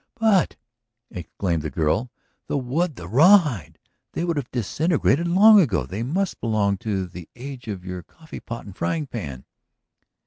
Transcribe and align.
"But," 0.15 0.55
exclaimed 1.11 1.61
the 1.61 1.69
girl, 1.69 2.09
"the 2.47 2.57
wood, 2.57 2.95
the 2.95 3.07
raw 3.07 3.37
hide... 3.37 3.77
they 4.13 4.23
would 4.23 4.35
have 4.35 4.49
disintegrated 4.49 5.27
long 5.27 5.59
ago. 5.61 5.85
They 5.85 6.01
must 6.01 6.41
belong 6.41 6.77
to 6.79 7.05
the 7.05 7.29
age 7.35 7.67
of 7.67 7.85
your 7.85 8.01
coffee 8.01 8.39
pot 8.39 8.65
and 8.65 8.75
frying 8.75 9.05
pan!" 9.05 9.45